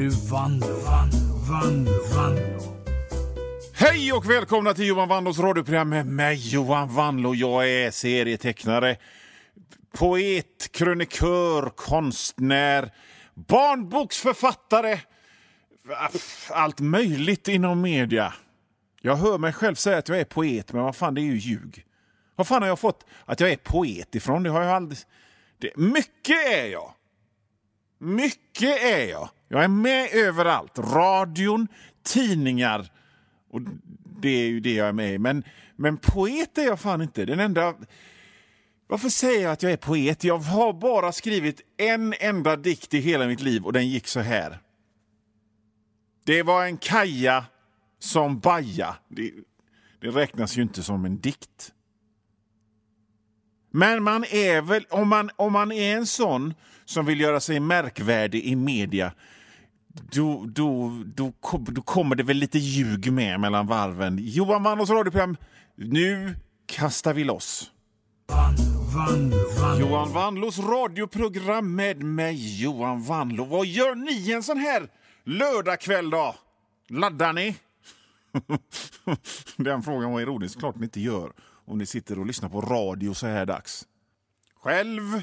nu 0.00 0.08
Vanlo, 0.08 0.66
Vanlo, 0.66 1.36
Vanlo, 1.50 1.92
Vanlo. 2.14 2.60
Hej 3.74 4.12
och 4.12 4.30
välkomna 4.30 4.74
till 4.74 4.86
Johan 4.86 5.08
Wanlos 5.08 5.38
radioprogram 5.38 5.88
med 5.88 6.06
mig 6.06 6.52
Johan 6.52 6.94
Wanlo. 6.94 7.34
Jag 7.34 7.70
är 7.70 7.90
serietecknare, 7.90 8.96
poet, 9.92 10.72
krönikör, 10.72 11.70
konstnär, 11.76 12.90
barnboksförfattare. 13.34 15.00
Allt 16.50 16.80
möjligt 16.80 17.48
inom 17.48 17.80
media. 17.80 18.34
Jag 19.00 19.16
hör 19.16 19.38
mig 19.38 19.52
själv 19.52 19.74
säga 19.74 19.98
att 19.98 20.08
jag 20.08 20.20
är 20.20 20.24
poet, 20.24 20.72
men 20.72 20.82
vad 20.82 20.96
fan, 20.96 21.14
det 21.14 21.20
är 21.20 21.22
ju 21.22 21.36
ljug. 21.36 21.84
Vad 22.36 22.46
fan 22.46 22.62
har 22.62 22.68
jag 22.68 22.78
fått 22.78 23.06
att 23.24 23.40
jag 23.40 23.50
är 23.50 23.56
poet 23.56 24.14
ifrån? 24.14 24.42
Det 24.42 24.50
har 24.50 24.62
jag 24.62 24.72
aldrig... 24.72 24.98
Det... 25.58 25.76
Mycket 25.76 26.46
är 26.52 26.66
jag. 26.66 26.94
Mycket 28.02 28.82
är 28.82 29.08
jag. 29.08 29.28
Jag 29.48 29.64
är 29.64 29.68
med 29.68 30.08
överallt. 30.12 30.78
Radion, 30.78 31.68
tidningar. 32.02 32.92
Och 33.50 33.60
det 34.20 34.28
är 34.28 34.48
ju 34.48 34.60
det 34.60 34.74
jag 34.74 34.88
är 34.88 34.92
med 34.92 35.14
i. 35.14 35.18
Men, 35.18 35.44
men 35.76 35.96
poet 35.96 36.58
är 36.58 36.62
jag 36.62 36.80
fan 36.80 37.02
inte. 37.02 37.24
Den 37.24 37.40
enda... 37.40 37.74
Varför 38.86 39.08
säger 39.08 39.42
jag 39.42 39.52
att 39.52 39.62
jag 39.62 39.72
är 39.72 39.76
poet? 39.76 40.24
Jag 40.24 40.38
har 40.38 40.72
bara 40.72 41.12
skrivit 41.12 41.60
en 41.76 42.14
enda 42.20 42.56
dikt 42.56 42.94
i 42.94 42.98
hela 42.98 43.26
mitt 43.26 43.40
liv 43.40 43.64
och 43.64 43.72
den 43.72 43.88
gick 43.88 44.06
så 44.06 44.20
här. 44.20 44.58
Det 46.24 46.42
var 46.42 46.64
en 46.64 46.76
kaja 46.76 47.44
som 47.98 48.38
baja. 48.38 48.96
Det, 49.08 49.32
det 50.00 50.08
räknas 50.08 50.56
ju 50.56 50.62
inte 50.62 50.82
som 50.82 51.04
en 51.04 51.20
dikt. 51.20 51.72
Men 53.70 54.02
man 54.02 54.24
är 54.24 54.62
väl, 54.62 54.86
om 54.90 55.08
man, 55.08 55.30
om 55.36 55.52
man 55.52 55.72
är 55.72 55.96
en 55.96 56.06
sån 56.06 56.54
som 56.84 57.06
vill 57.06 57.20
göra 57.20 57.40
sig 57.40 57.60
märkvärdig 57.60 58.44
i 58.44 58.56
media 58.56 59.12
då, 60.12 60.44
då, 60.46 61.02
då, 61.14 61.32
då 61.58 61.82
kommer 61.82 62.16
det 62.16 62.22
väl 62.22 62.36
lite 62.36 62.58
ljug 62.58 63.12
med 63.12 63.40
mellan 63.40 63.66
varven. 63.66 64.18
Johan 64.20 64.62
Wannås 64.62 64.90
radioprogram. 64.90 65.36
Nu 65.74 66.36
kastar 66.66 67.14
vi 67.14 67.24
loss. 67.24 67.70
Johan 69.80 70.12
Wannlås 70.12 70.58
radioprogram 70.58 71.74
med 71.74 72.02
mig, 72.02 72.62
Johan 72.62 73.02
Wannlå. 73.02 73.44
Vad 73.44 73.66
gör 73.66 73.94
ni 73.94 74.32
en 74.32 74.42
sån 74.42 74.58
här 74.58 74.88
lördagkväll 75.24 76.10
då? 76.10 76.34
Laddar 76.88 77.32
ni? 77.32 77.56
Den 79.56 79.82
frågan 79.82 80.12
var 80.12 80.20
ironisk. 80.20 80.58
Klart 80.58 80.76
ni 80.76 80.84
inte 80.84 81.00
gör 81.00 81.32
om 81.70 81.78
ni 81.78 81.86
sitter 81.86 82.18
och 82.18 82.26
lyssnar 82.26 82.48
på 82.48 82.60
radio 82.60 83.14
så 83.14 83.26
här 83.26 83.46
dags. 83.46 83.88
Själv 84.54 85.22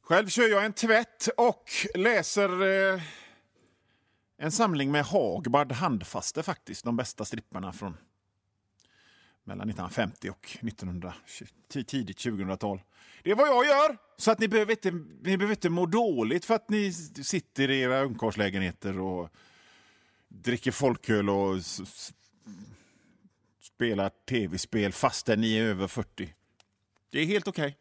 själv 0.00 0.28
kör 0.28 0.48
jag 0.48 0.64
en 0.64 0.72
tvätt 0.72 1.28
och 1.36 1.70
läser 1.94 2.62
eh, 2.94 3.02
en 4.38 4.52
samling 4.52 4.90
med 4.90 5.04
Hagbard 5.04 5.72
handfaste 5.72 6.42
faktiskt. 6.42 6.84
De 6.84 6.96
bästa 6.96 7.24
stripparna 7.24 7.72
från 7.72 7.96
mellan 9.44 9.68
1950 9.70 10.30
och 10.30 10.56
1900, 10.60 11.14
tidigt 11.68 12.18
2000-tal. 12.18 12.80
Det 13.22 13.30
är 13.30 13.34
vad 13.34 13.48
jag 13.48 13.66
gör, 13.66 13.96
så 14.16 14.30
att 14.30 14.38
ni 14.38 14.48
behöver, 14.48 14.72
inte, 14.72 14.90
ni 14.90 15.36
behöver 15.36 15.50
inte 15.50 15.70
må 15.70 15.86
dåligt 15.86 16.44
för 16.44 16.54
att 16.54 16.70
ni 16.70 16.92
sitter 16.92 17.70
i 17.70 17.80
era 17.80 18.02
ungkarlslägenheter 18.02 18.98
och 18.98 19.30
dricker 20.28 20.70
folköl 20.70 21.30
och 21.30 21.56
spelar 23.78 24.10
tv-spel 24.28 24.92
fastän 24.92 25.40
ni 25.40 25.56
är 25.56 25.64
över 25.64 25.86
40. 25.86 26.34
Det 27.10 27.20
är 27.20 27.26
helt 27.26 27.48
okej. 27.48 27.66
Okay. 27.66 27.74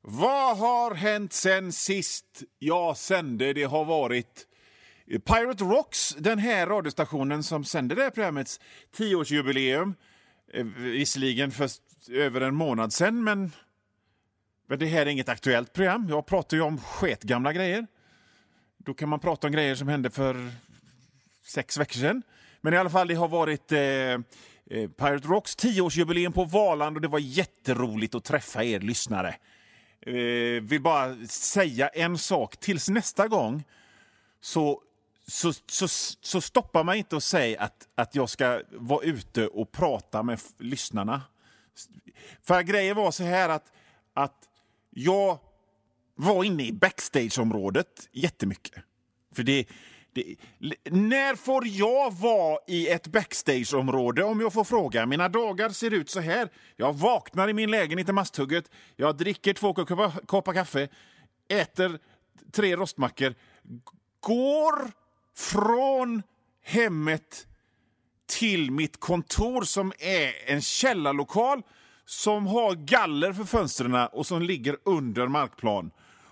Vad 0.00 0.58
har 0.58 0.94
hänt 0.94 1.32
sen 1.32 1.72
sist 1.72 2.42
jag 2.58 2.96
sände? 2.96 3.52
Det 3.52 3.62
har 3.62 3.84
varit 3.84 4.46
Pirate 5.06 5.64
Rocks, 5.64 6.14
den 6.18 6.38
här 6.38 6.66
radiostationen 6.66 7.42
som 7.42 7.64
sände 7.64 7.94
det 7.94 8.02
här 8.02 8.10
programmets 8.10 8.60
tioårsjubileum. 8.92 9.94
Eh, 10.52 10.64
visserligen 10.76 11.50
för 11.50 11.70
över 12.10 12.40
en 12.40 12.54
månad 12.54 12.92
sen, 12.92 13.24
men, 13.24 13.52
men 14.66 14.78
det 14.78 14.86
här 14.86 15.02
är 15.02 15.06
inget 15.06 15.28
aktuellt 15.28 15.72
program. 15.72 16.06
Jag 16.08 16.26
pratar 16.26 16.56
ju 16.56 16.62
om 16.62 16.78
sketgamla 16.78 17.52
grejer. 17.52 17.86
Då 18.78 18.94
kan 18.94 19.08
man 19.08 19.20
prata 19.20 19.46
om 19.46 19.52
grejer 19.52 19.74
som 19.74 19.88
hände 19.88 20.10
för 20.10 20.50
sex 21.42 21.78
veckor 21.78 22.00
sedan. 22.00 22.22
Men 22.60 22.74
i 22.74 22.76
alla 22.76 22.90
fall, 22.90 23.08
det 23.08 23.14
har 23.14 23.28
varit 23.28 23.72
eh, 23.72 24.18
eh 24.70 24.88
Pirate 24.88 25.28
Rocks 25.28 25.56
tioårsjubileum 25.56 26.32
på 26.32 26.44
Valand 26.44 26.96
och 26.96 27.02
det 27.02 27.08
var 27.08 27.18
jätteroligt 27.18 28.14
att 28.14 28.24
träffa 28.24 28.64
er 28.64 28.80
lyssnare. 28.80 29.34
Eh, 30.00 30.62
vill 30.62 30.82
bara 30.82 31.26
säga 31.26 31.88
en 31.88 32.18
sak. 32.18 32.56
Tills 32.56 32.88
nästa 32.88 33.28
gång 33.28 33.64
så 34.40 34.82
så, 35.28 35.52
så, 35.52 35.88
så 36.20 36.40
stoppa 36.40 36.82
mig 36.82 36.98
inte 36.98 37.16
och 37.16 37.22
säg 37.22 37.56
att, 37.56 37.88
att 37.94 38.14
jag 38.14 38.30
ska 38.30 38.62
vara 38.70 39.04
ute 39.04 39.46
och 39.46 39.72
prata 39.72 40.22
med 40.22 40.40
lyssnarna. 40.58 41.22
För 42.42 42.62
grejen 42.62 42.96
var 42.96 43.10
så 43.10 43.24
här 43.24 43.48
att, 43.48 43.72
att 44.14 44.48
jag 44.90 45.38
var 46.14 46.44
inne 46.44 46.66
i 46.66 46.72
backstageområdet 46.72 48.08
jättemycket. 48.12 48.82
För 49.34 49.42
det, 49.42 49.64
det, 50.12 50.36
när 50.90 51.36
får 51.36 51.66
jag 51.66 52.14
vara 52.14 52.58
i 52.66 52.88
ett 52.88 53.06
backstageområde 53.06 54.24
om 54.24 54.40
jag 54.40 54.52
får 54.52 54.64
fråga? 54.64 55.06
Mina 55.06 55.28
dagar 55.28 55.68
ser 55.68 55.90
ut 55.90 56.10
så 56.10 56.20
här. 56.20 56.48
Jag 56.76 56.92
vaknar 56.92 57.48
i 57.48 57.52
min 57.52 57.70
lägenhet 57.70 58.08
i 58.08 58.12
Masthugget, 58.12 58.70
jag 58.96 59.16
dricker 59.16 59.54
två 59.54 59.74
koppar 60.26 60.52
kaffe, 60.52 60.88
äter 61.48 61.98
tre 62.52 62.76
rostmackor, 62.76 63.34
går 64.20 64.90
från 65.36 66.22
hemmet 66.64 67.46
till 68.26 68.70
mitt 68.70 69.00
kontor 69.00 69.62
som 69.62 69.92
är 69.98 70.52
en 70.52 70.60
källarlokal 70.60 71.62
som 72.04 72.46
har 72.46 72.74
galler 72.74 73.32
för 73.32 73.44
fönstren 73.44 73.94
och 73.94 74.26
som 74.26 74.42
ligger 74.42 74.76
under 74.84 75.28
markplan. 75.28 75.90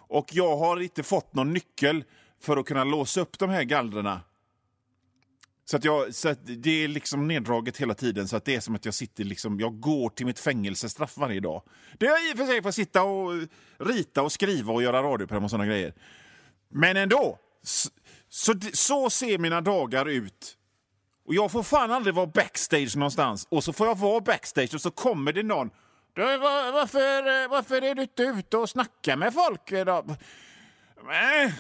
Och 0.09 0.29
jag 0.33 0.57
har 0.57 0.81
inte 0.81 1.03
fått 1.03 1.35
någon 1.35 1.53
nyckel 1.53 2.05
för 2.47 2.57
att 2.57 2.67
kunna 2.67 2.85
låsa 2.85 3.21
upp 3.21 3.39
de 3.39 3.51
här 3.51 3.63
gallrarna. 3.63 4.21
Så, 5.65 5.77
att 5.77 5.85
jag, 5.85 6.15
så 6.15 6.29
att 6.29 6.39
det 6.43 6.85
är 6.85 6.89
liksom 6.89 7.29
neddraget 7.29 7.77
hela 7.77 7.95
tiden, 7.95 8.29
så 8.29 8.37
att 8.37 8.45
det 8.45 8.55
är 8.55 8.61
som 8.61 8.75
att 8.75 8.85
jag 8.85 8.95
sitter 8.95 9.25
liksom, 9.25 9.61
jag 9.61 9.81
går 9.81 10.09
till 10.09 10.27
mitt 10.27 10.39
fängelsestraff 10.39 11.17
varje 11.17 11.41
dag. 11.41 11.63
Det 11.99 12.07
är 12.07 12.31
i 12.31 12.35
och 12.35 12.39
för 12.39 12.47
sig 12.47 12.63
för 12.63 12.69
att 12.69 12.75
sitta 12.75 13.03
och 13.03 13.33
rita 13.79 14.23
och 14.23 14.33
skriva 14.33 14.73
och 14.73 14.83
göra 14.83 15.03
radioprogram 15.03 15.45
och 15.45 15.51
sådana 15.51 15.67
grejer. 15.67 15.95
Men 16.69 16.97
ändå! 16.97 17.39
Så, 18.29 18.55
så 18.73 19.11
ser 19.11 19.39
mina 19.39 19.61
dagar 19.61 20.07
ut. 20.07 20.57
Och 21.27 21.35
Jag 21.35 21.53
får 21.53 21.63
fan 21.63 21.93
aldrig 21.93 22.15
vara 22.15 22.27
backstage 22.27 22.97
någonstans. 22.97 23.47
Och 23.51 23.65
så 23.65 23.73
får 23.73 23.87
jag 23.87 23.99
vara 23.99 24.21
backstage 24.21 24.75
och 24.75 24.81
så 24.81 24.91
kommer 24.91 25.33
det 25.33 25.43
någon. 25.43 25.71
Varför, 26.17 27.43
eh, 27.43 27.49
varför 27.49 27.85
är 27.85 27.95
du 27.95 28.03
inte 28.03 28.23
ute 28.23 28.57
och 28.57 28.69
snackar 28.69 29.17
med 29.17 29.35
folk 29.35 29.73
idag? 29.73 30.11
Äh. 31.11 31.53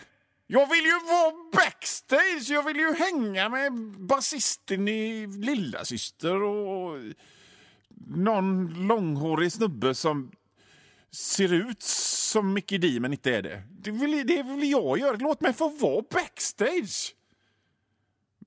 Jag 0.46 0.70
vill 0.70 0.84
ju 0.84 0.92
vara 0.92 1.32
backstage. 1.52 2.50
Jag 2.50 2.62
vill 2.62 2.76
ju 2.76 2.94
hänga 2.94 3.48
med 3.48 3.72
basisten 3.98 4.88
i 4.88 5.26
Lillasyster 5.26 6.42
och 6.42 6.98
någon 8.06 8.74
långhårig 8.86 9.52
snubbe 9.52 9.94
som 9.94 10.32
ser 11.10 11.52
ut 11.52 11.82
som 11.82 12.52
Mickey 12.52 12.78
D 12.78 13.00
men 13.00 13.12
inte 13.12 13.36
är 13.36 13.42
det. 13.42 13.62
Det 13.70 13.90
vill, 13.90 14.26
det 14.26 14.42
vill 14.42 14.70
jag 14.70 14.98
göra. 14.98 15.16
Låt 15.20 15.40
mig 15.40 15.52
få 15.52 15.68
vara 15.68 16.04
backstage. 16.10 17.14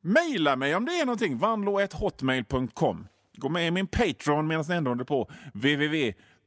Maila 0.01 0.55
mig 0.55 0.75
om 0.75 0.85
det 0.85 0.99
är 0.99 1.05
någonting. 1.05 1.37
vanlo.hotmail.com. 1.37 3.07
Gå 3.37 3.49
med 3.49 3.67
i 3.67 3.71
min 3.71 3.87
Patreon 3.87 4.47
medan 4.47 4.65
ni 4.69 4.75
ändå 4.75 4.91
håller 4.91 5.03
på 5.03 5.31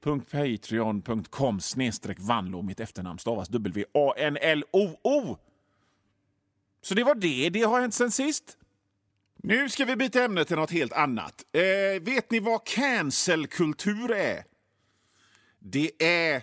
patreon.com 0.02 1.60
snedstreck 1.60 2.18
vanlo. 2.20 2.62
Mitt 2.62 2.80
efternamn 2.80 3.18
stavas 3.18 3.48
W-A-N-L-O-O. 3.48 5.38
Så 6.82 6.94
det 6.94 7.04
var 7.04 7.14
det. 7.14 7.50
Det 7.50 7.62
har 7.62 7.80
hänt 7.80 7.94
sen 7.94 8.10
sist. 8.10 8.56
Nu 9.36 9.68
ska 9.68 9.84
vi 9.84 9.96
byta 9.96 10.24
ämne 10.24 10.44
till 10.44 10.56
något 10.56 10.70
helt 10.70 10.92
annat. 10.92 11.44
Eh, 11.52 12.02
vet 12.02 12.30
ni 12.30 12.40
vad 12.40 12.66
cancelkultur 12.66 14.12
är? 14.12 14.44
Det 15.58 15.90
är 16.04 16.42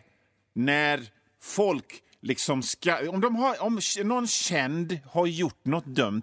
när 0.54 1.10
folk 1.42 2.04
liksom 2.20 2.64
ska... 2.64 3.10
Om, 3.10 3.22
de 3.22 3.36
har, 3.36 3.64
om 3.64 3.80
någon 4.04 4.28
känd 4.28 5.00
har 5.06 5.28
gjort 5.28 5.66
något 5.66 5.86
dumt 5.86 6.22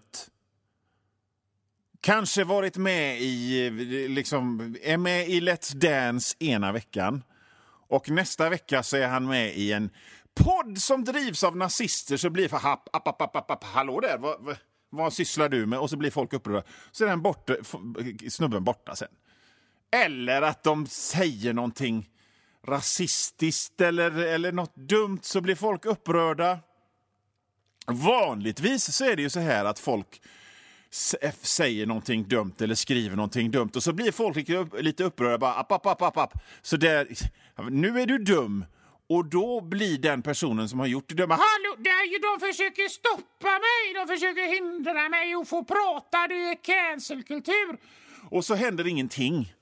kanske 2.07 2.45
varit 2.45 2.77
med 2.77 3.21
i, 3.21 3.71
liksom, 4.09 4.77
är 4.83 4.97
med 4.97 5.29
i 5.29 5.41
Let's 5.41 5.75
Dance 5.75 6.37
ena 6.39 6.73
veckan 6.73 7.23
och 7.89 8.11
nästa 8.11 8.49
vecka 8.49 8.83
så 8.83 8.97
är 8.97 9.09
han 9.09 9.27
med 9.27 9.57
i 9.57 9.73
en 9.73 9.91
podd 10.35 10.79
som 10.79 11.05
drivs 11.05 11.45
av 11.45 11.57
nazister 11.57 12.17
så 12.17 12.31
blir 12.31 12.49
för 12.49 12.57
app, 12.57 12.89
app, 12.93 13.09
app, 13.09 13.37
app, 13.37 13.51
app, 13.51 13.65
hallå 13.65 14.01
där, 14.01 14.19
vad, 14.19 14.37
vad, 14.41 14.57
vad 14.91 15.13
sysslar 15.13 15.49
du 15.49 15.67
med? 15.67 15.79
Och 15.79 15.91
så 15.91 15.97
blir 15.97 16.11
folk 16.11 16.33
upprörda. 16.33 16.63
Så 16.93 17.05
är 17.05 17.09
den 17.09 17.23
borta, 17.23 17.55
snubben 18.29 18.65
borta 18.65 18.97
sen. 18.97 19.09
Eller 19.93 20.43
att 20.43 20.63
de 20.63 20.87
säger 20.87 21.53
någonting 21.53 22.09
rasistiskt 22.67 23.81
eller, 23.81 24.11
eller 24.11 24.53
något 24.53 24.77
dumt 24.77 25.21
så 25.23 25.41
blir 25.41 25.55
folk 25.55 25.85
upprörda. 25.85 26.59
Vanligtvis 27.87 28.97
så 28.97 29.05
är 29.05 29.17
det 29.17 29.23
ju 29.23 29.31
så 29.31 29.41
här 29.41 29.65
att 29.65 29.79
folk 29.79 30.21
säger 31.43 31.87
någonting 31.87 32.29
dumt 32.29 32.55
eller 32.61 32.75
skriver 32.75 33.17
någonting 33.17 33.51
dumt 33.51 33.71
och 33.75 33.83
så 33.83 33.93
blir 33.93 34.13
folk 34.13 34.37
lite 34.83 35.05
upprörda. 35.05 35.39
Bara, 35.39 35.55
app, 35.55 35.73
app, 35.73 35.87
app, 35.87 36.03
app, 36.03 36.17
app. 36.17 36.33
Så 36.63 36.77
där, 36.77 37.09
nu 37.71 38.01
är 38.01 38.07
du 38.07 38.19
dum. 38.19 38.65
Och 39.09 39.25
då 39.25 39.61
blir 39.61 39.99
den 39.99 40.23
personen 40.23 40.69
som 40.69 40.79
har 40.79 40.87
gjort 40.87 41.09
det 41.09 41.15
dumma... 41.15 41.35
Hallå, 41.35 41.77
de 42.23 42.47
försöker 42.47 42.89
stoppa 42.89 43.51
mig! 43.51 43.95
De 43.95 44.07
försöker 44.15 44.55
hindra 44.55 45.09
mig 45.09 45.35
att 45.35 45.49
få 45.49 45.65
prata. 45.65 46.29
Det 46.29 46.35
är 46.35 46.65
cancelkultur. 46.65 47.79
Och 48.31 48.45
så 48.45 48.55
händer 48.55 48.87
ingenting. 48.87 49.53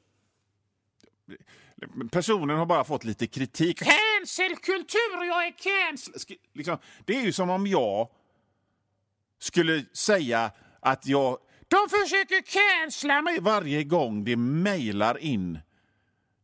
Personen 2.11 2.59
har 2.59 2.67
bara 2.67 2.85
fått 2.85 3.05
lite 3.05 3.27
kritik. 3.27 3.79
Cancelkultur! 3.79 5.25
Jag 5.25 5.47
är 5.47 5.55
cancel... 5.59 6.15
Liksom, 6.55 6.79
det 7.05 7.17
är 7.17 7.23
ju 7.23 7.33
som 7.33 7.51
om 7.51 7.67
jag 7.67 8.09
skulle 9.39 9.85
säga 9.93 10.51
att 10.85 11.07
jag... 11.07 11.39
De 11.69 11.89
försöker 11.91 12.43
cancella 12.43 13.23
mig! 13.23 13.41
Varje 13.41 13.85
gång 13.85 14.25
det 14.25 14.37
mejlar 14.37 15.19
in 15.19 15.59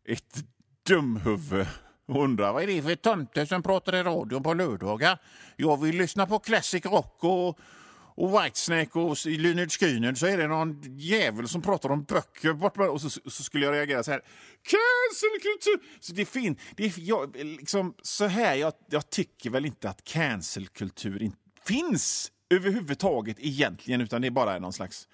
ett 0.05 0.45
dumhuvud 0.87 1.67
och 2.07 2.25
undrar 2.25 2.53
vad 2.53 2.63
är 2.63 2.67
det 2.67 2.83
för 2.83 2.95
tomte 2.95 3.47
som 3.47 3.63
pratar 3.63 3.97
i 3.97 4.03
radion 4.03 4.43
på 4.43 4.55
lördagar. 4.55 5.19
Jag 5.57 5.83
vill 5.83 5.97
lyssna 5.97 6.27
på 6.27 6.39
classic 6.39 6.87
rock 6.87 7.25
och, 7.25 7.59
och 8.15 8.45
Whitesnake 8.45 8.99
och 8.99 9.17
Lynyrd 9.27 9.73
Skynyrd 9.73 10.19
så 10.19 10.27
är 10.27 10.39
det 10.39 10.47
någon 10.47 10.83
jävel 10.97 11.49
som 11.49 11.63
pratar 11.63 11.91
om 11.91 12.05
böcker. 12.05 12.91
Och 12.91 13.01
så, 13.01 13.11
så 13.11 13.43
skulle 13.43 13.67
jag 13.67 13.75
reagera 13.75 14.03
så 14.03 14.11
här. 14.11 14.21
Cancelkultur! 14.63 16.01
Så 16.01 16.13
det 16.13 16.23
är 16.23 16.27
fint. 16.27 16.61
Det 16.77 16.85
är, 16.85 16.93
jag, 16.97 17.37
liksom, 17.37 17.95
så 18.03 18.27
här, 18.27 18.55
jag, 18.55 18.73
jag 18.91 19.11
tycker 19.11 19.51
väl 19.51 19.67
inte 19.67 19.91
att 19.91 20.05
cancelkultur 20.05 21.33
finns 21.65 22.33
överhuvudtaget 22.51 23.37
egentligen, 23.41 24.01
utan 24.01 24.21
det 24.21 24.29
är 24.29 24.31
bara 24.31 24.59
någon 24.59 24.73
slags 24.73 25.09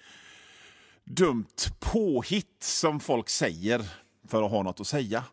dumt 1.03 1.55
påhitt 1.79 2.63
som 2.63 2.99
folk 2.99 3.29
säger 3.29 3.85
för 4.27 4.43
att 4.43 4.51
ha 4.51 4.63
något 4.63 4.79
att 4.79 4.87
säga. 4.87 5.23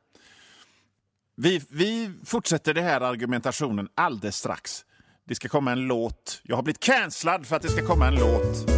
Vi, 1.37 1.63
vi 1.69 2.11
fortsätter 2.25 2.75
den 2.75 2.85
här 2.85 3.01
argumentationen 3.01 3.89
alldeles 3.95 4.37
strax. 4.37 4.85
Det 5.25 5.35
ska 5.35 5.49
komma 5.49 5.73
en 5.73 5.81
låt. 5.81 6.41
Jag 6.43 6.57
har 6.57 6.63
blivit 6.63 6.81
cancellad 6.81 7.47
för 7.47 7.57
att 7.57 7.63
det 7.63 7.69
ska 7.69 7.87
komma 7.87 8.07
en 8.07 8.15
låt. 8.15 8.71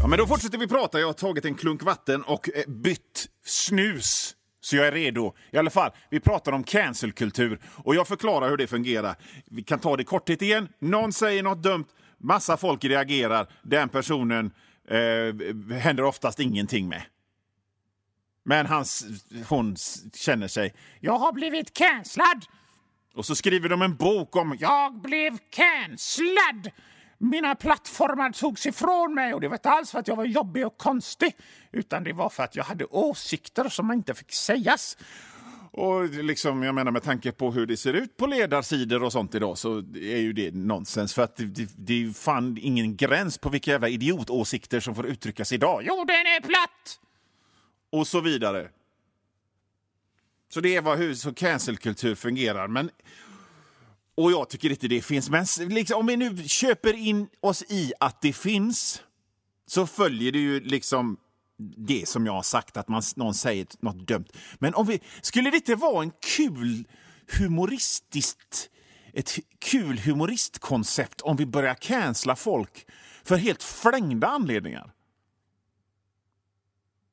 Ja, 0.00 0.06
men 0.06 0.18
då 0.18 0.26
fortsätter 0.26 0.58
vi 0.58 0.66
prata. 0.66 1.00
Jag 1.00 1.06
har 1.06 1.12
tagit 1.12 1.44
en 1.44 1.54
klunk 1.54 1.82
vatten 1.82 2.22
och 2.22 2.48
eh, 2.54 2.68
bytt 2.68 3.26
snus. 3.44 4.36
Så 4.70 4.76
jag 4.76 4.86
är 4.86 4.92
redo. 4.92 5.34
I 5.50 5.56
alla 5.58 5.70
fall, 5.70 5.90
vi 6.10 6.20
pratar 6.20 6.52
om 6.52 6.64
cancelkultur 6.64 7.60
och 7.84 7.94
jag 7.94 8.08
förklarar 8.08 8.50
hur 8.50 8.56
det 8.56 8.66
fungerar. 8.66 9.16
Vi 9.44 9.62
kan 9.62 9.78
ta 9.78 9.96
det 9.96 10.02
i 10.02 10.04
korthet 10.04 10.42
igen. 10.42 10.68
Någon 10.78 11.12
säger 11.12 11.42
något 11.42 11.62
dumt, 11.62 11.84
massa 12.18 12.56
folk 12.56 12.84
reagerar. 12.84 13.46
Den 13.62 13.88
personen 13.88 14.50
eh, 14.88 15.76
händer 15.76 16.04
oftast 16.04 16.40
ingenting 16.40 16.88
med. 16.88 17.02
Men 18.44 18.66
hans, 18.66 19.04
hon 19.48 19.76
känner 20.14 20.48
sig... 20.48 20.74
Jag 21.00 21.18
har 21.18 21.32
blivit 21.32 21.74
cancellad! 21.74 22.44
Och 23.14 23.26
så 23.26 23.34
skriver 23.34 23.68
de 23.68 23.82
en 23.82 23.96
bok 23.96 24.36
om... 24.36 24.56
Jag 24.60 25.00
blev 25.00 25.38
cancellad! 25.50 26.70
Mina 27.22 27.54
plattformar 27.54 28.30
togs 28.30 28.66
ifrån 28.66 29.14
mig 29.14 29.34
och 29.34 29.40
det 29.40 29.48
var 29.48 29.54
inte 29.54 29.70
alls 29.70 29.90
för 29.90 29.98
att 29.98 30.08
jag 30.08 30.16
var 30.16 30.24
jobbig 30.24 30.66
och 30.66 30.78
konstig 30.78 31.36
utan 31.72 32.04
det 32.04 32.12
var 32.12 32.28
för 32.28 32.42
att 32.42 32.56
jag 32.56 32.64
hade 32.64 32.84
åsikter 32.84 33.68
som 33.68 33.92
inte 33.92 34.14
fick 34.14 34.32
sägas. 34.32 34.96
Och 35.72 36.08
liksom, 36.08 36.62
jag 36.62 36.74
menar 36.74 36.90
med 36.90 37.02
tanke 37.02 37.32
på 37.32 37.50
hur 37.52 37.66
det 37.66 37.76
ser 37.76 37.94
ut 37.94 38.16
på 38.16 38.26
ledarsidor 38.26 39.02
och 39.02 39.12
sånt 39.12 39.34
idag 39.34 39.58
så 39.58 39.78
är 39.94 40.16
ju 40.16 40.32
det 40.32 40.54
nonsens. 40.54 41.14
För 41.14 41.22
att 41.22 41.36
det, 41.36 41.44
det, 41.44 41.70
det 41.76 42.04
är 42.04 42.12
fan 42.12 42.58
ingen 42.60 42.96
gräns 42.96 43.38
på 43.38 43.48
vilka 43.48 43.70
jävla 43.70 43.88
idiotåsikter 43.88 44.80
som 44.80 44.94
får 44.94 45.06
uttryckas 45.06 45.52
idag. 45.52 45.82
Jorden 45.82 46.16
är 46.16 46.40
platt! 46.40 47.00
Och 47.90 48.06
så 48.06 48.20
vidare. 48.20 48.68
Så 50.48 50.60
det 50.60 50.76
är 50.76 50.82
vad 50.82 50.98
hur 50.98 51.14
så 51.14 51.34
cancelkultur 51.34 52.14
fungerar. 52.14 52.68
Men 52.68 52.90
och 54.22 54.32
jag 54.32 54.48
tycker 54.48 54.70
inte 54.70 54.88
det 54.88 55.02
finns. 55.02 55.30
Men 55.30 55.46
liksom, 55.58 56.00
om 56.00 56.06
vi 56.06 56.16
nu 56.16 56.48
köper 56.48 56.94
in 56.94 57.28
oss 57.40 57.62
i 57.68 57.92
att 58.00 58.20
det 58.20 58.32
finns 58.32 59.02
så 59.66 59.86
följer 59.86 60.32
det 60.32 60.38
ju 60.38 60.60
liksom 60.60 61.16
det 61.76 62.08
som 62.08 62.26
jag 62.26 62.32
har 62.32 62.42
sagt, 62.42 62.76
att 62.76 62.88
man, 62.88 63.02
någon 63.16 63.34
säger 63.34 63.66
något 63.80 64.06
dumt. 64.06 64.24
Men 64.58 64.74
om 64.74 64.86
vi, 64.86 65.00
skulle 65.22 65.50
det 65.50 65.56
inte 65.56 65.74
vara 65.74 66.02
en 66.02 66.12
kul 66.36 66.84
humoristiskt 67.38 68.70
ett 69.12 69.38
kul 69.58 69.98
humoristkoncept 69.98 71.20
om 71.20 71.36
vi 71.36 71.46
börjar 71.46 71.74
cancella 71.74 72.36
folk 72.36 72.86
för 73.24 73.36
helt 73.36 73.62
flängda 73.62 74.26
anledningar? 74.26 74.92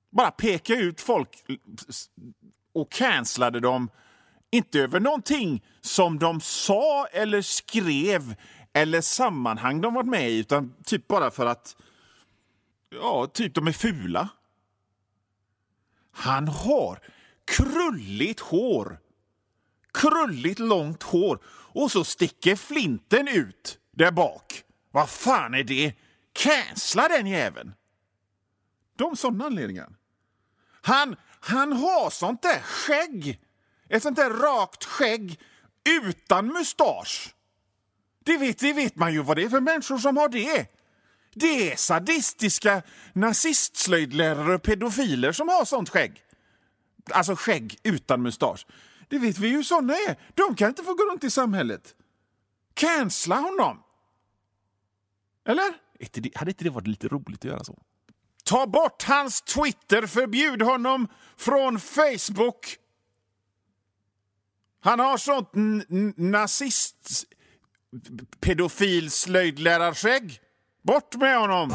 Bara 0.09 0.31
peka 0.31 0.75
ut 0.75 1.01
folk 1.01 1.45
och 2.73 2.91
cancellade 2.91 3.59
dem 3.59 3.89
inte 4.51 4.79
över 4.79 4.99
någonting 4.99 5.63
som 5.81 6.19
de 6.19 6.41
sa 6.41 7.07
eller 7.11 7.41
skrev 7.41 8.35
eller 8.73 9.01
sammanhang 9.01 9.81
de 9.81 9.93
varit 9.93 10.07
med 10.07 10.29
i, 10.29 10.39
utan 10.39 10.73
typ 10.85 11.07
bara 11.07 11.31
för 11.31 11.45
att 11.45 11.75
ja, 12.89 13.27
typ 13.27 13.55
de 13.55 13.67
är 13.67 13.71
fula. 13.71 14.29
Han 16.11 16.47
har 16.47 16.99
krulligt 17.45 18.39
hår. 18.39 18.99
Krulligt 19.93 20.59
långt 20.59 21.03
hår. 21.03 21.39
Och 21.49 21.91
så 21.91 22.03
sticker 22.03 22.55
flinten 22.55 23.27
ut 23.27 23.79
där 23.91 24.11
bak. 24.11 24.63
Vad 24.91 25.09
fan 25.09 25.53
är 25.53 25.63
det? 25.63 25.93
Cancella 26.33 27.07
den 27.07 27.27
jäveln! 27.27 27.73
De 28.95 29.15
sådana 29.15 29.45
anledningar. 29.45 29.89
Han, 30.81 31.15
han 31.39 31.73
har 31.73 32.09
sånt 32.09 32.41
där 32.41 32.59
skägg 32.59 33.39
ett 33.89 34.03
sånt 34.03 34.15
där 34.15 34.29
rakt 34.29 34.83
skägg 34.83 35.39
utan 35.89 36.47
mustasch. 36.47 37.33
Det 38.23 38.37
vet, 38.37 38.59
det 38.59 38.73
vet 38.73 38.95
man 38.95 39.13
ju 39.13 39.23
vad 39.23 39.37
det 39.37 39.43
är 39.43 39.49
för 39.49 39.59
människor 39.59 39.97
som 39.97 40.17
har 40.17 40.29
det. 40.29 40.67
Det 41.33 41.71
är 41.71 41.75
sadistiska 41.75 42.81
nazistslöjdlärare 43.13 44.55
och 44.55 44.63
pedofiler 44.63 45.31
som 45.31 45.47
har 45.47 45.65
sånt 45.65 45.89
skägg. 45.89 46.23
Alltså 47.11 47.35
skägg 47.35 47.79
utan 47.83 48.21
mustasch. 48.21 48.65
Det 49.07 49.17
vet 49.17 49.37
vi 49.37 49.47
ju 49.47 49.63
såna 49.63 49.93
är. 49.93 50.17
De 50.33 50.55
kan 50.55 50.69
inte 50.69 50.83
få 50.83 50.93
gå 50.93 51.03
runt 51.03 51.23
i 51.23 51.29
samhället. 51.29 51.95
Cancella 52.73 53.35
honom! 53.35 53.83
Eller? 55.45 55.73
Hade 56.35 56.51
inte 56.51 56.63
det 56.63 56.69
varit 56.69 56.87
lite 56.87 57.07
roligt 57.07 57.39
att 57.39 57.51
göra 57.51 57.63
så? 57.63 57.79
Ta 58.43 58.67
bort 58.67 59.03
hans 59.03 59.41
Twitter, 59.41 60.07
förbjud 60.07 60.61
honom 60.61 61.07
från 61.37 61.79
Facebook 61.79 62.77
han 64.87 64.99
har 64.99 65.17
sånt 65.17 65.49
nazist 66.17 67.23
pedofil 68.39 69.11
slöjdlärarskägg. 69.11 70.39
Bort 70.83 71.15
med 71.15 71.37
honom! 71.37 71.71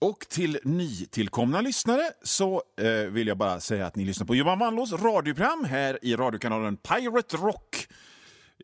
Och 0.00 0.28
till 0.28 0.58
nytillkomna 0.64 1.60
lyssnare 1.60 2.02
så 2.22 2.62
eh, 2.80 3.10
vill 3.10 3.28
jag 3.28 3.38
bara 3.38 3.60
säga 3.60 3.86
att 3.86 3.96
ni 3.96 4.04
lyssnar 4.04 4.26
på 4.26 4.34
Johan 4.34 4.58
Wannlås 4.58 4.92
radioprogram 4.92 5.64
här 5.64 5.98
i 6.02 6.16
radiokanalen 6.16 6.76
Pirate 6.76 7.36
Rock. 7.36 7.88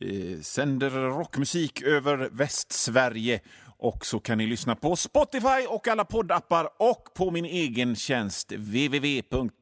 Eh, 0.01 0.41
sänder 0.41 0.91
rockmusik 0.91 1.83
över 1.83 2.29
Västsverige. 2.33 3.41
Och 3.79 4.07
så 4.07 4.21
kan 4.21 4.39
ni 4.39 4.47
lyssna 4.47 4.77
på 4.77 4.97
Spotify 4.97 5.67
och 5.69 5.89
alla 5.89 6.05
poddappar 6.05 6.69
och 6.79 7.15
på 7.15 7.31
min 7.31 7.45
egen 7.45 7.97
tjänst 7.97 8.53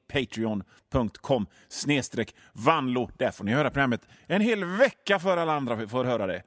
patreon.com 0.09 1.47
snedstreck 1.69 2.35
vanlo. 2.53 3.11
Där 3.17 3.31
får 3.31 3.45
ni 3.45 3.53
höra 3.53 3.71
programmet 3.71 4.09
en 4.27 4.41
hel 4.41 4.65
vecka 4.65 5.19
för 5.19 5.37
alla 5.37 5.53
andra 5.53 5.89
får 5.89 6.05
höra 6.05 6.27
det. 6.27 6.43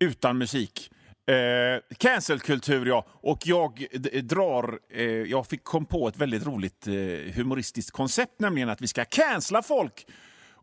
Utan 0.00 0.38
musik. 0.38 0.90
Eh, 1.26 1.80
Cancelkultur, 1.98 2.86
ja. 2.86 3.06
Och 3.10 3.38
jag 3.44 3.86
drar... 4.22 4.78
Eh, 4.90 5.02
jag 5.04 5.46
fick 5.46 5.64
kom 5.64 5.86
på 5.86 6.08
ett 6.08 6.16
väldigt 6.16 6.46
roligt 6.46 6.86
eh, 6.86 6.94
humoristiskt 7.34 7.90
koncept, 7.90 8.40
nämligen 8.40 8.68
att 8.68 8.80
vi 8.80 8.86
ska 8.86 9.04
cancella 9.04 9.62
folk 9.62 10.06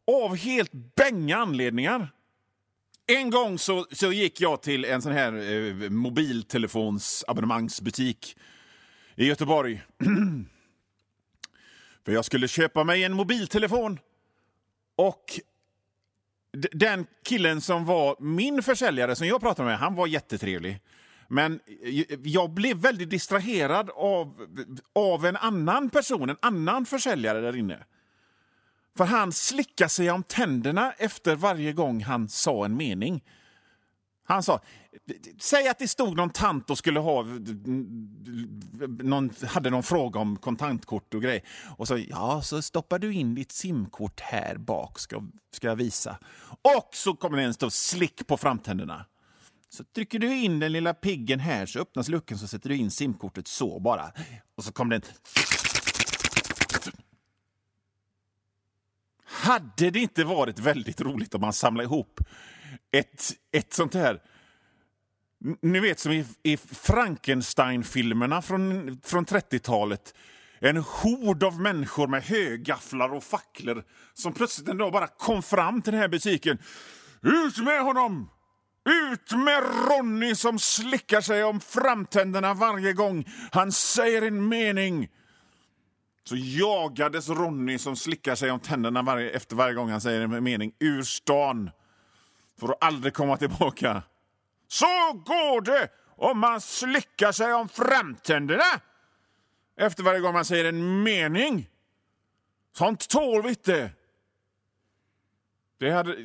av 0.07 0.35
helt 0.35 0.71
bänga 0.95 1.37
anledningar. 1.37 2.09
En 3.07 3.29
gång 3.29 3.57
så, 3.57 3.85
så 3.91 4.11
gick 4.11 4.41
jag 4.41 4.61
till 4.61 4.85
en 4.85 5.01
sån 5.01 5.11
här 5.11 5.33
eh, 5.33 5.89
mobiltelefonsabonnemangsbutik 5.89 8.37
i 9.15 9.25
Göteborg. 9.25 9.81
För 12.05 12.11
jag 12.11 12.25
skulle 12.25 12.47
köpa 12.47 12.83
mig 12.83 13.03
en 13.03 13.13
mobiltelefon. 13.13 13.99
Och 14.95 15.39
den 16.71 17.05
killen 17.23 17.61
som 17.61 17.85
var 17.85 18.15
min 18.19 18.63
försäljare, 18.63 19.15
som 19.15 19.27
jag 19.27 19.41
pratade 19.41 19.69
med, 19.69 19.77
han 19.77 19.95
var 19.95 20.07
jättetrevlig. 20.07 20.81
Men 21.27 21.59
jag 22.23 22.49
blev 22.49 22.77
väldigt 22.77 23.09
distraherad 23.09 23.89
av, 23.89 24.47
av 24.95 25.25
en 25.25 25.37
annan 25.37 25.89
person, 25.89 26.29
en 26.29 26.37
annan 26.41 26.85
försäljare 26.85 27.41
där 27.41 27.55
inne. 27.55 27.85
För 28.97 29.05
han 29.05 29.31
slickade 29.31 29.89
sig 29.89 30.11
om 30.11 30.23
tänderna 30.23 30.93
efter 30.97 31.35
varje 31.35 31.73
gång 31.73 32.03
han 32.03 32.29
sa 32.29 32.65
en 32.65 32.77
mening. 32.77 33.23
Han 34.23 34.43
sa, 34.43 34.61
säg 35.39 35.67
att 35.67 35.79
det 35.79 35.87
stod 35.87 36.17
någon 36.17 36.29
tant 36.29 36.69
och 36.69 36.77
skulle 36.77 36.99
ha 36.99 37.25
någon, 39.03 39.29
hade 39.47 39.69
någon 39.69 39.83
fråga 39.83 40.19
om 40.19 40.37
kontantkort 40.37 41.13
och 41.13 41.21
grej. 41.21 41.43
Och 41.77 41.87
så, 41.87 41.97
ja, 41.97 42.41
så 42.41 42.61
stoppar 42.61 42.99
du 42.99 43.13
in 43.13 43.35
ditt 43.35 43.51
simkort 43.51 44.19
här 44.19 44.57
bak, 44.57 44.99
ska, 44.99 45.23
ska 45.51 45.67
jag 45.67 45.75
visa. 45.75 46.17
Och 46.61 46.89
så 46.93 47.15
kommer 47.15 47.37
det 47.37 47.43
en 47.43 47.53
stor 47.53 47.69
slick 47.69 48.27
på 48.27 48.37
framtänderna. 48.37 49.05
Så 49.69 49.83
trycker 49.83 50.19
du 50.19 50.35
in 50.35 50.59
den 50.59 50.71
lilla 50.71 50.93
piggen 50.93 51.39
här 51.39 51.65
så 51.65 51.79
öppnas 51.79 52.09
luckan 52.09 52.37
så 52.37 52.47
sätter 52.47 52.69
du 52.69 52.75
in 52.75 52.91
simkortet 52.91 53.47
så 53.47 53.79
bara. 53.79 54.11
Och 54.55 54.63
så 54.63 54.71
kommer 54.71 54.91
den... 54.91 55.01
Hade 59.23 59.89
det 59.91 59.99
inte 59.99 60.23
varit 60.23 60.59
väldigt 60.59 61.01
roligt 61.01 61.35
om 61.35 61.41
man 61.41 61.53
samlade 61.53 61.85
ihop 61.85 62.19
ett, 62.91 63.31
ett 63.51 63.73
sånt 63.73 63.93
här... 63.93 64.21
Ni 65.61 65.79
vet 65.79 65.99
som 65.99 66.11
i, 66.11 66.25
i 66.43 66.57
Frankenstein-filmerna 66.57 68.41
från, 68.41 68.97
från 69.03 69.25
30-talet. 69.25 70.13
En 70.59 70.77
hord 70.77 71.43
av 71.43 71.61
människor 71.61 72.07
med 72.07 72.23
högafflar 72.23 73.13
och 73.13 73.23
facklor 73.23 73.83
som 74.13 74.33
plötsligt 74.33 74.67
en 74.67 74.77
dag 74.77 74.91
bara 74.91 75.07
kom 75.07 75.43
fram 75.43 75.81
till 75.81 75.93
den 75.93 76.01
här 76.01 76.07
butiken. 76.07 76.57
Ut 77.21 77.57
med 77.57 77.81
honom! 77.81 78.29
Ut 78.89 79.31
med 79.31 79.63
Ronny 79.89 80.35
som 80.35 80.59
slickar 80.59 81.21
sig 81.21 81.43
om 81.43 81.59
framtänderna 81.59 82.53
varje 82.53 82.93
gång 82.93 83.25
han 83.51 83.71
säger 83.71 84.21
en 84.21 84.47
mening. 84.47 85.07
Så 86.23 86.35
jagades 86.37 87.29
Ronny 87.29 87.77
som 87.77 87.95
slickar 87.95 88.35
sig 88.35 88.51
om 88.51 88.59
tänderna 88.59 89.01
varje, 89.01 89.29
efter 89.29 89.55
varje 89.55 89.73
gång 89.73 89.89
han 89.89 90.01
säger 90.01 90.21
en 90.21 90.43
mening 90.43 90.73
ur 90.79 91.03
stan 91.03 91.69
för 92.59 92.69
att 92.69 92.83
aldrig 92.83 93.13
komma 93.13 93.37
tillbaka. 93.37 94.01
Så 94.71 95.13
går 95.25 95.61
det 95.61 95.89
om 96.15 96.39
man 96.39 96.61
slickar 96.61 97.31
sig 97.31 97.53
om 97.53 97.69
framtänderna 97.69 98.63
efter 99.77 100.03
varje 100.03 100.19
gång 100.19 100.33
man 100.33 100.45
säger 100.45 100.65
en 100.65 101.03
mening. 101.03 101.69
Sånt 102.77 103.09
tål 103.09 103.43
vi 103.43 103.49
inte. 103.49 103.91
Det 105.79 105.91
hade... 105.91 106.15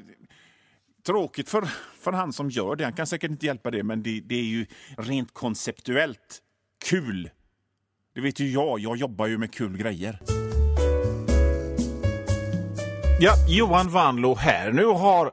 Tråkigt 1.06 1.48
för, 1.48 1.68
för 2.00 2.12
han 2.12 2.32
som 2.32 2.50
gör 2.50 2.76
det. 2.76 2.84
Han 2.84 2.92
kan 2.92 3.06
säkert 3.06 3.30
inte 3.30 3.46
hjälpa 3.46 3.70
det, 3.70 3.82
men 3.82 4.02
det, 4.02 4.20
det 4.20 4.34
är 4.34 4.44
ju 4.44 4.66
rent 4.98 5.34
konceptuellt 5.34 6.42
kul. 6.84 7.30
Det 8.14 8.20
vet 8.20 8.40
ju 8.40 8.50
jag. 8.50 8.80
Jag 8.80 8.96
jobbar 8.96 9.26
ju 9.26 9.38
med 9.38 9.54
kul 9.54 9.76
grejer. 9.76 10.18
Ja, 13.20 13.34
Johan 13.48 13.88
Vanlo 13.88 14.34
här. 14.34 14.72
Nu 14.72 14.84
har 14.84 15.32